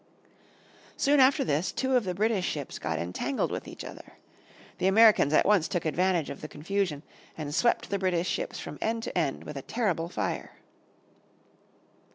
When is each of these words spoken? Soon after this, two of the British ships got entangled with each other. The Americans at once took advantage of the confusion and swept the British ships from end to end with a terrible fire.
Soon 0.97 1.19
after 1.19 1.43
this, 1.43 1.71
two 1.71 1.95
of 1.95 2.05
the 2.05 2.15
British 2.15 2.45
ships 2.47 2.79
got 2.79 2.97
entangled 2.97 3.51
with 3.51 3.67
each 3.67 3.85
other. 3.85 4.13
The 4.79 4.87
Americans 4.87 5.31
at 5.31 5.45
once 5.45 5.67
took 5.67 5.85
advantage 5.85 6.31
of 6.31 6.41
the 6.41 6.47
confusion 6.47 7.03
and 7.37 7.53
swept 7.53 7.91
the 7.91 7.99
British 7.99 8.27
ships 8.27 8.59
from 8.59 8.79
end 8.81 9.03
to 9.03 9.15
end 9.15 9.43
with 9.43 9.57
a 9.57 9.61
terrible 9.61 10.09
fire. 10.09 10.53